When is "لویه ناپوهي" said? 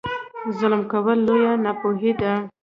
1.27-2.11